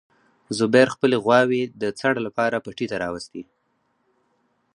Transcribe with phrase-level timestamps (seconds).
[0.57, 3.41] زبیر خپلې غواوې د څړ لپاره پټي ته راوستې.